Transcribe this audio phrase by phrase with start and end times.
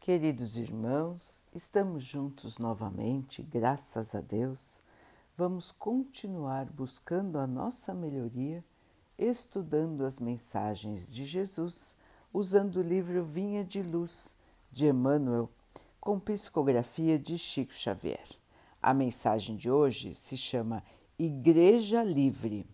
[0.00, 4.80] Queridos irmãos, estamos juntos novamente, graças a Deus.
[5.36, 8.64] Vamos continuar buscando a nossa melhoria,
[9.18, 11.94] estudando as mensagens de Jesus,
[12.32, 14.34] usando o livro Vinha de Luz
[14.72, 15.50] de Emmanuel,
[16.00, 18.28] com psicografia de Chico Xavier.
[18.80, 20.82] A mensagem de hoje se chama
[21.18, 22.66] Igreja Livre.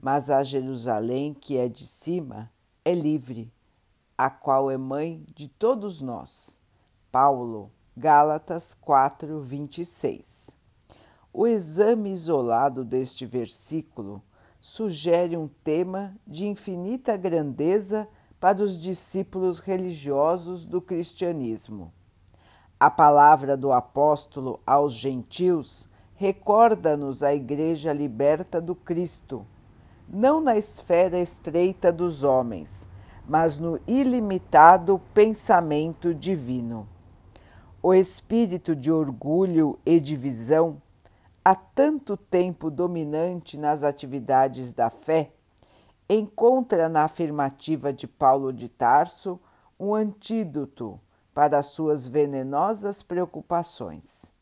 [0.00, 2.50] Mas a Jerusalém que é de cima
[2.82, 3.52] é livre
[4.18, 6.58] a qual é mãe de todos nós.
[7.12, 10.56] Paulo, Gálatas 4, 26.
[11.32, 14.22] O exame isolado deste versículo
[14.58, 18.08] sugere um tema de infinita grandeza
[18.40, 21.92] para os discípulos religiosos do cristianismo.
[22.80, 29.46] A palavra do apóstolo aos gentios recorda-nos a Igreja liberta do Cristo,
[30.08, 32.88] não na esfera estreita dos homens
[33.28, 36.88] mas no ilimitado pensamento divino.
[37.82, 40.80] O espírito de orgulho e divisão,
[41.44, 45.32] há tanto tempo dominante nas atividades da fé,
[46.08, 49.40] encontra na afirmativa de Paulo de Tarso
[49.78, 51.00] um antídoto
[51.34, 54.32] para as suas venenosas preocupações.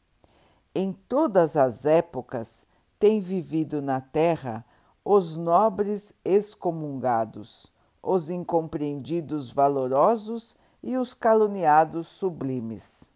[0.75, 2.67] Em todas as épocas
[2.99, 4.65] tem vivido na terra
[5.05, 7.74] os nobres excomungados
[8.05, 13.11] os incompreendidos valorosos e os caluniados sublimes.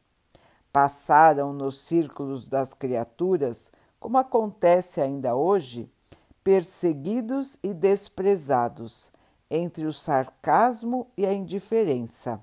[0.72, 5.90] Passaram nos círculos das criaturas, como acontece ainda hoje,
[6.42, 9.12] perseguidos e desprezados,
[9.50, 12.40] entre o sarcasmo e a indiferença.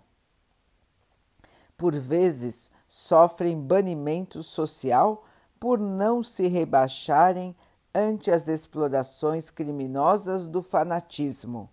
[1.78, 5.24] Por vezes sofrem banimento social
[5.60, 7.56] por não se rebaixarem
[7.94, 11.70] ante as explorações criminosas do fanatismo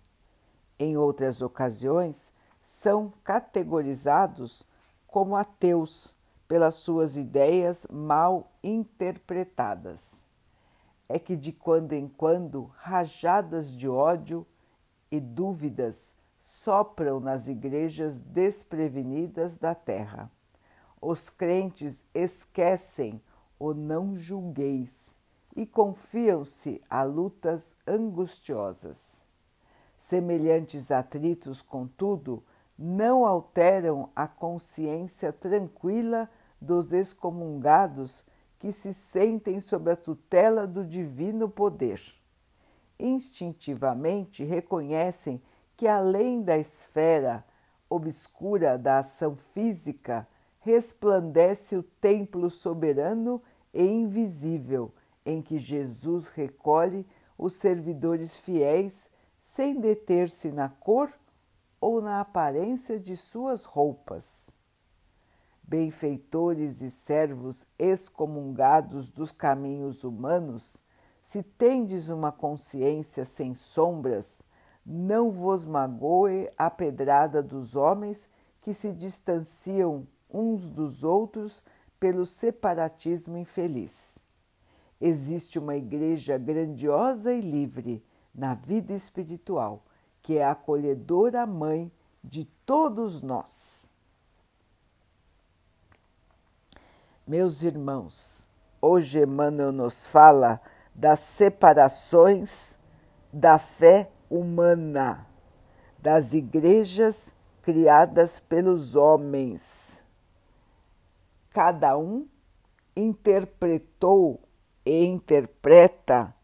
[0.79, 4.65] em outras ocasiões, são categorizados
[5.05, 6.15] como ateus
[6.47, 10.25] pelas suas ideias mal interpretadas.
[11.09, 14.45] É que de quando em quando rajadas de ódio
[15.11, 20.31] e dúvidas sopram nas igrejas desprevenidas da terra.
[21.01, 23.21] Os crentes esquecem
[23.59, 25.17] o não julgueis
[25.55, 29.25] e confiam-se a lutas angustiosas.
[30.05, 32.43] Semelhantes atritos, contudo,
[32.77, 38.25] não alteram a consciência tranquila dos excomungados
[38.59, 42.01] que se sentem sob a tutela do divino poder.
[42.99, 45.41] Instintivamente reconhecem
[45.77, 47.45] que, além da esfera
[47.89, 50.27] obscura da ação física,
[50.59, 53.41] resplandece o templo soberano
[53.73, 54.93] e invisível
[55.25, 59.12] em que Jesus recolhe os servidores fiéis
[59.45, 61.11] sem deter-se na cor
[61.79, 64.57] ou na aparência de suas roupas.
[65.61, 70.81] Benfeitores e servos excomungados dos caminhos humanos,
[71.21, 74.41] se tendes uma consciência sem sombras,
[74.85, 78.29] não vos magoe a pedrada dos homens
[78.61, 81.65] que se distanciam uns dos outros
[81.99, 84.25] pelo separatismo infeliz.
[85.01, 88.03] Existe uma igreja grandiosa e livre
[88.33, 89.83] na vida espiritual,
[90.21, 91.91] que é a acolhedora mãe
[92.23, 93.91] de todos nós.
[97.27, 98.49] Meus irmãos,
[98.81, 100.59] hoje Emmanuel nos fala
[100.93, 102.77] das separações
[103.31, 105.25] da fé humana,
[105.99, 110.03] das igrejas criadas pelos homens.
[111.49, 112.27] Cada um
[112.95, 114.41] interpretou
[114.85, 116.35] e interpreta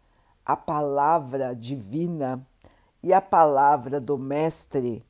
[0.49, 2.43] a palavra divina
[3.03, 5.05] e a palavra do Mestre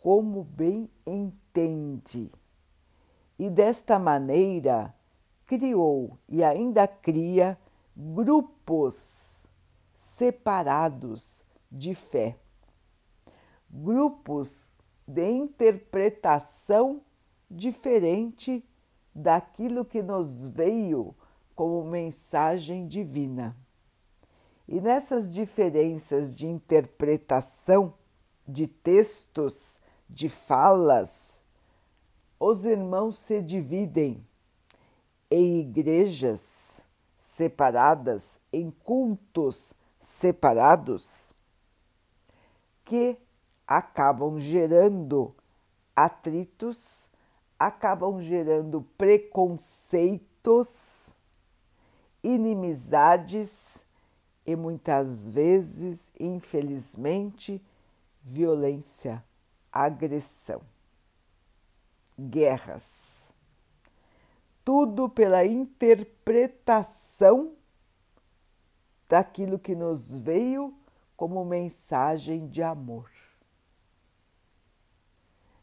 [0.00, 2.30] como bem entende.
[3.36, 4.94] E desta maneira
[5.46, 7.58] criou e ainda cria
[7.96, 9.48] grupos
[9.92, 12.38] separados de fé,
[13.68, 14.70] grupos
[15.04, 17.00] de interpretação
[17.50, 18.64] diferente
[19.12, 21.16] daquilo que nos veio
[21.52, 23.56] como mensagem divina.
[24.72, 27.92] E nessas diferenças de interpretação
[28.48, 29.78] de textos,
[30.08, 31.42] de falas,
[32.40, 34.26] os irmãos se dividem
[35.30, 36.86] em igrejas
[37.18, 41.34] separadas, em cultos separados,
[42.82, 43.18] que
[43.66, 45.34] acabam gerando
[45.94, 47.10] atritos,
[47.58, 51.14] acabam gerando preconceitos,
[52.24, 53.84] inimizades
[54.44, 57.62] e muitas vezes, infelizmente,
[58.22, 59.22] violência,
[59.70, 60.62] agressão.
[62.18, 63.32] guerras.
[64.64, 67.54] Tudo pela interpretação
[69.08, 70.72] daquilo que nos veio
[71.16, 73.10] como mensagem de amor.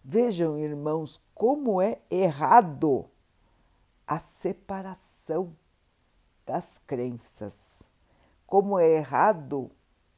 [0.04, 3.10] Vejam, irmãos, como é errado
[4.08, 5.56] a separação
[6.46, 7.89] das crenças.
[8.50, 9.70] Como é errado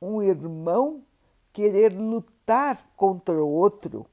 [0.01, 1.03] um irmão
[1.51, 4.05] querer lutar contra o outro,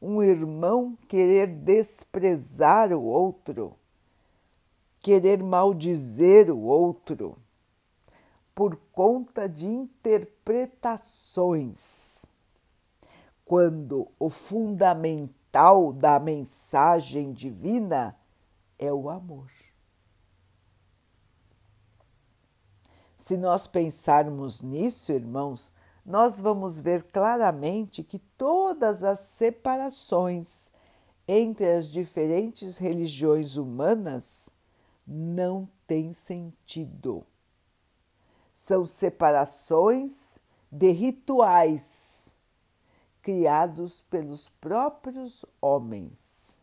[0.00, 3.74] um irmão querer desprezar o outro,
[5.00, 7.36] querer maldizer o outro,
[8.54, 12.26] por conta de interpretações
[13.44, 18.16] quando o fundamental da mensagem divina
[18.78, 19.63] é o amor.
[23.24, 25.72] Se nós pensarmos nisso, irmãos,
[26.04, 30.70] nós vamos ver claramente que todas as separações
[31.26, 34.50] entre as diferentes religiões humanas
[35.06, 37.24] não têm sentido.
[38.52, 40.38] São separações
[40.70, 42.36] de rituais
[43.22, 46.58] criados pelos próprios homens.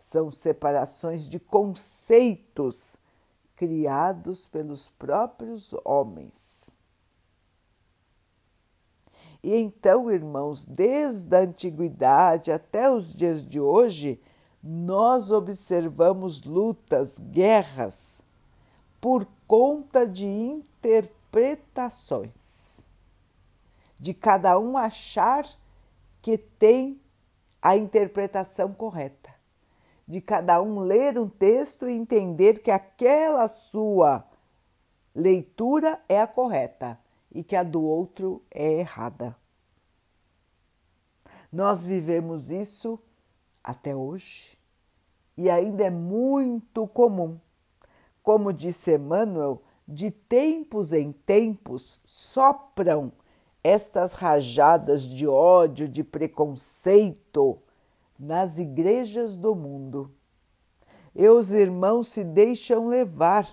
[0.00, 2.98] São separações de conceitos
[3.56, 6.70] criados pelos próprios homens.
[9.42, 14.18] E então, irmãos, desde a antiguidade até os dias de hoje,
[14.62, 18.22] nós observamos lutas, guerras,
[19.00, 22.86] por conta de interpretações,
[23.98, 25.46] de cada um achar
[26.20, 27.00] que tem
[27.62, 29.35] a interpretação correta,
[30.06, 34.24] de cada um ler um texto e entender que aquela sua
[35.14, 36.98] leitura é a correta
[37.32, 39.36] e que a do outro é errada.
[41.50, 43.00] Nós vivemos isso
[43.64, 44.56] até hoje
[45.36, 47.38] e ainda é muito comum.
[48.22, 53.12] Como disse Emmanuel, de tempos em tempos sopram
[53.62, 57.58] estas rajadas de ódio, de preconceito
[58.18, 60.12] nas igrejas do mundo.
[61.14, 63.46] E os irmãos se deixam levar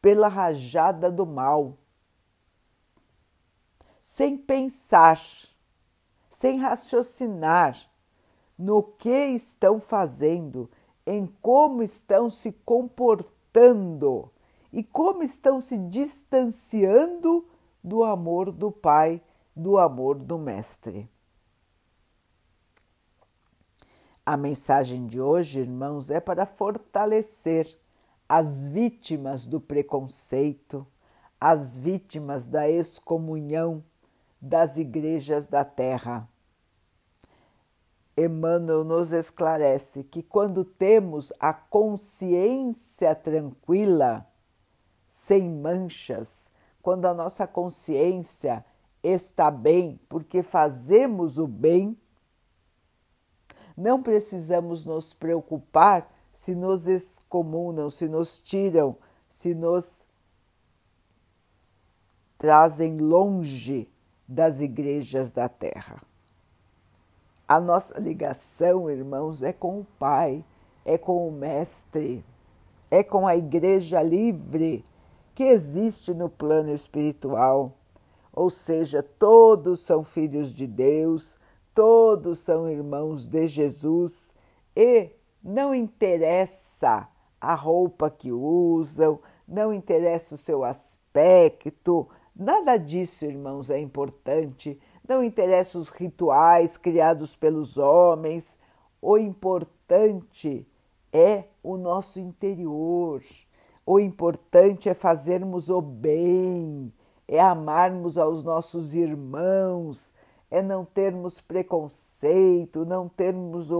[0.00, 1.76] pela rajada do mal,
[4.00, 5.20] sem pensar,
[6.28, 7.76] sem raciocinar
[8.56, 10.70] no que estão fazendo,
[11.06, 14.30] em como estão se comportando
[14.72, 17.46] e como estão se distanciando
[17.82, 19.22] do amor do Pai,
[19.54, 21.08] do amor do Mestre.
[24.30, 27.66] A mensagem de hoje, irmãos, é para fortalecer
[28.28, 30.86] as vítimas do preconceito,
[31.40, 33.82] as vítimas da excomunhão
[34.38, 36.28] das igrejas da terra.
[38.14, 44.26] Emmanuel nos esclarece que quando temos a consciência tranquila,
[45.06, 46.50] sem manchas,
[46.82, 48.62] quando a nossa consciência
[49.02, 51.96] está bem, porque fazemos o bem,
[53.78, 58.96] não precisamos nos preocupar se nos excomunam, se nos tiram,
[59.28, 60.04] se nos
[62.36, 63.88] trazem longe
[64.26, 66.00] das igrejas da terra.
[67.46, 70.44] A nossa ligação, irmãos, é com o Pai,
[70.84, 72.24] é com o Mestre,
[72.90, 74.84] é com a Igreja livre
[75.36, 77.72] que existe no plano espiritual.
[78.32, 81.37] Ou seja, todos são filhos de Deus,
[81.78, 84.34] todos são irmãos de Jesus
[84.76, 87.06] e não interessa
[87.40, 94.76] a roupa que usam, não interessa o seu aspecto, nada disso, irmãos, é importante.
[95.08, 98.58] Não interessa os rituais criados pelos homens,
[99.00, 100.66] o importante
[101.12, 103.22] é o nosso interior
[103.90, 106.92] o importante é fazermos o bem,
[107.26, 110.12] é amarmos aos nossos irmãos,
[110.50, 113.70] é não termos preconceito, não termos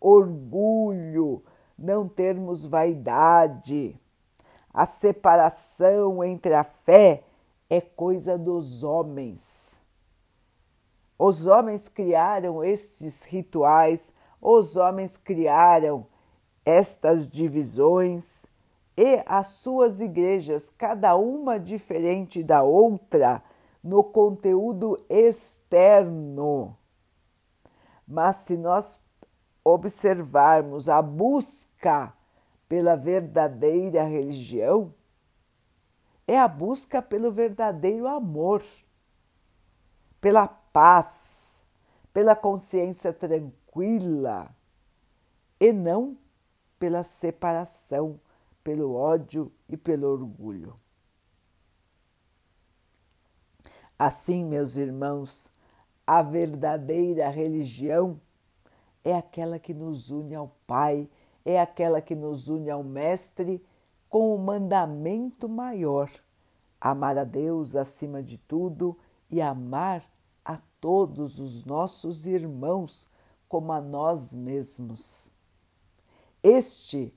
[0.00, 1.42] orgulho,
[1.78, 3.98] não termos vaidade.
[4.72, 7.22] A separação entre a fé
[7.70, 9.82] é coisa dos homens.
[11.18, 16.06] Os homens criaram esses rituais, os homens criaram
[16.64, 18.46] estas divisões
[18.96, 23.42] e as suas igrejas, cada uma diferente da outra
[23.86, 26.76] no conteúdo externo.
[28.06, 29.00] Mas se nós
[29.64, 32.12] observarmos a busca
[32.68, 34.92] pela verdadeira religião,
[36.26, 38.60] é a busca pelo verdadeiro amor,
[40.20, 41.64] pela paz,
[42.12, 44.50] pela consciência tranquila,
[45.60, 46.18] e não
[46.76, 48.20] pela separação,
[48.64, 50.76] pelo ódio e pelo orgulho.
[53.98, 55.50] Assim, meus irmãos,
[56.06, 58.20] a verdadeira religião
[59.02, 61.08] é aquela que nos une ao Pai,
[61.44, 63.64] é aquela que nos une ao Mestre
[64.10, 66.10] com o mandamento maior:
[66.78, 68.98] amar a Deus acima de tudo
[69.30, 70.04] e amar
[70.44, 73.08] a todos os nossos irmãos
[73.48, 75.32] como a nós mesmos.
[76.42, 77.14] Este,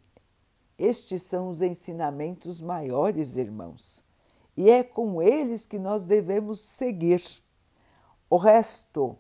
[0.78, 4.04] estes são os ensinamentos maiores, irmãos,
[4.60, 7.24] e é com eles que nós devemos seguir.
[8.30, 9.18] O resto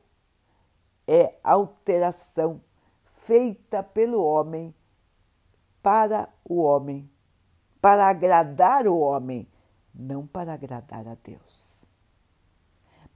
[1.08, 2.62] é alteração
[3.05, 4.75] feita pelo homem
[5.81, 7.10] para o homem,
[7.79, 9.48] para agradar o homem,
[9.96, 11.86] não para agradar a Deus.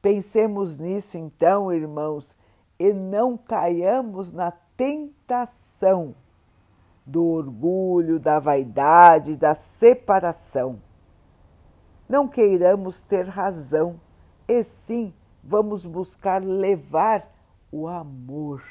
[0.02, 2.38] Pensemos nisso então, irmãos,
[2.80, 6.16] e não caiamos na tentação
[7.06, 10.80] do orgulho, da vaidade, da separação.
[12.14, 14.00] Não queiramos ter razão,
[14.48, 15.12] e sim
[15.44, 17.28] vamos buscar levar
[17.72, 18.64] o amor,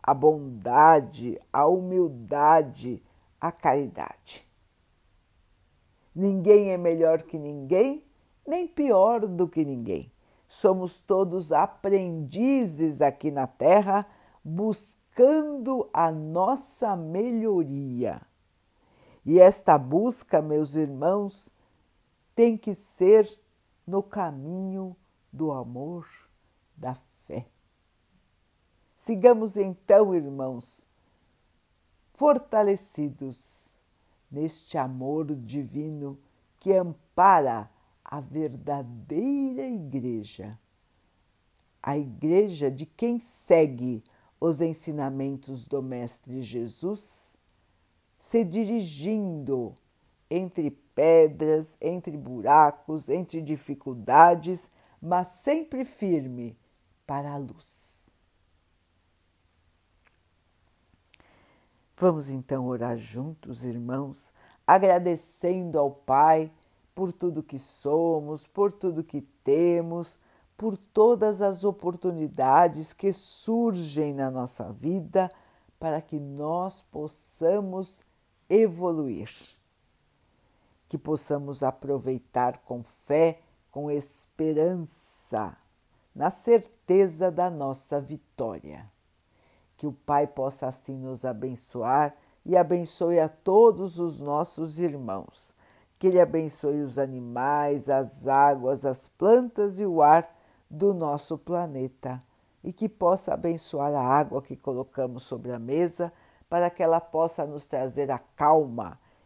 [0.00, 3.02] a bondade, a humildade,
[3.40, 4.46] a caridade.
[6.14, 8.06] Ninguém é melhor que ninguém,
[8.46, 10.12] nem pior do que ninguém.
[10.46, 14.06] Somos todos aprendizes aqui na Terra,
[14.44, 18.22] buscando a nossa melhoria.
[19.26, 21.52] E esta busca, meus irmãos,
[22.34, 23.38] tem que ser
[23.86, 24.96] no caminho
[25.32, 26.08] do amor,
[26.76, 26.94] da
[27.26, 27.46] fé.
[28.94, 30.88] Sigamos então, irmãos,
[32.14, 33.78] fortalecidos
[34.30, 36.18] neste amor divino
[36.58, 37.70] que ampara
[38.04, 40.58] a verdadeira igreja,
[41.82, 44.02] a igreja de quem segue
[44.40, 47.36] os ensinamentos do Mestre Jesus,
[48.18, 49.74] se dirigindo
[50.30, 56.56] entre pedras, entre buracos, entre dificuldades, mas sempre firme
[57.06, 58.14] para a luz.
[61.96, 64.32] Vamos então orar juntos, irmãos,
[64.66, 66.50] agradecendo ao Pai
[66.94, 70.18] por tudo que somos, por tudo que temos,
[70.56, 75.30] por todas as oportunidades que surgem na nossa vida
[75.78, 78.04] para que nós possamos
[78.48, 79.28] evoluir,
[80.94, 85.56] que possamos aproveitar com fé, com esperança,
[86.14, 88.88] na certeza da nossa vitória.
[89.76, 92.14] Que o Pai possa assim nos abençoar
[92.46, 95.52] e abençoe a todos os nossos irmãos.
[95.98, 100.32] Que Ele abençoe os animais, as águas, as plantas e o ar
[100.70, 102.22] do nosso planeta
[102.62, 106.12] e que possa abençoar a água que colocamos sobre a mesa
[106.48, 109.02] para que ela possa nos trazer a calma